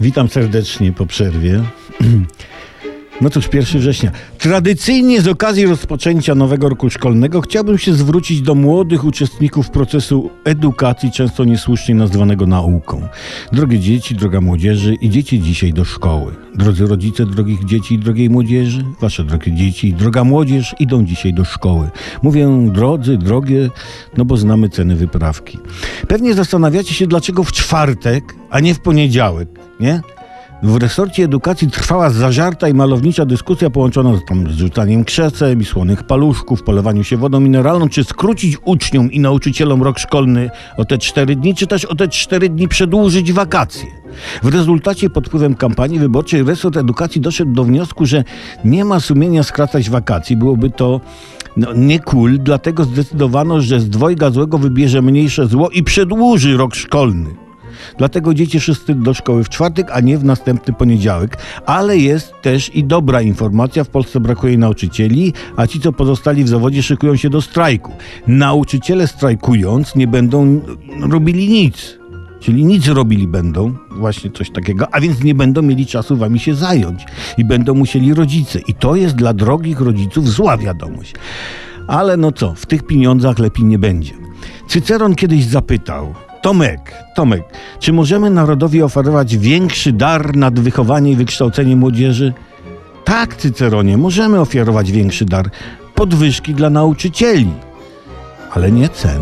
[0.00, 1.62] Witam serdecznie po przerwie.
[3.20, 4.10] No cóż, 1 września.
[4.38, 11.10] Tradycyjnie z okazji rozpoczęcia nowego roku szkolnego chciałbym się zwrócić do młodych uczestników procesu edukacji,
[11.12, 13.08] często niesłusznie nazwanego nauką.
[13.52, 16.32] Drogie dzieci, droga młodzieży, idziecie dzisiaj do szkoły.
[16.54, 21.34] Drodzy rodzice drogich dzieci i drogiej młodzieży, wasze drogie dzieci i droga młodzież idą dzisiaj
[21.34, 21.90] do szkoły.
[22.22, 23.70] Mówię drodzy, drogie,
[24.16, 25.58] no bo znamy ceny wyprawki.
[26.08, 29.48] Pewnie zastanawiacie się, dlaczego w czwartek, a nie w poniedziałek,
[29.80, 30.02] nie?
[30.62, 35.64] W resorcie edukacji trwała zażarta i malownicza dyskusja połączona z, tam, z rzucaniem krzesem i
[35.64, 40.98] słonych paluszków, polewaniem się wodą mineralną, czy skrócić uczniom i nauczycielom rok szkolny o te
[40.98, 43.86] cztery dni, czy też o te cztery dni przedłużyć wakacje.
[44.42, 48.24] W rezultacie pod wpływem kampanii wyborczej resort edukacji doszedł do wniosku, że
[48.64, 50.36] nie ma sumienia skracać wakacji.
[50.36, 51.00] Byłoby to
[51.56, 56.74] no, nie cool, dlatego zdecydowano, że z dwojga złego wybierze mniejsze zło i przedłuży rok
[56.74, 57.47] szkolny.
[57.98, 61.36] Dlatego dzieci wszyscy do szkoły w czwartek, a nie w następny poniedziałek.
[61.66, 63.84] Ale jest też i dobra informacja.
[63.84, 67.92] W Polsce brakuje nauczycieli, a ci, co pozostali w zawodzie, szykują się do strajku.
[68.26, 70.60] Nauczyciele strajkując nie będą
[71.10, 71.98] robili nic.
[72.40, 76.54] Czyli nic robili będą, właśnie coś takiego, a więc nie będą mieli czasu wami się
[76.54, 77.04] zająć.
[77.38, 78.58] I będą musieli rodzice.
[78.68, 81.14] I to jest dla drogich rodziców zła wiadomość.
[81.86, 84.12] Ale no co, w tych pieniądzach lepiej nie będzie.
[84.68, 87.42] Cyceron kiedyś zapytał, Tomek, Tomek,
[87.78, 92.34] czy możemy narodowi oferować większy dar nad wychowanie i wykształcenie młodzieży?
[93.04, 95.50] Tak, Cyceronie, możemy ofiarować większy dar.
[95.94, 97.50] Podwyżki dla nauczycieli,
[98.50, 99.18] ale nie cen.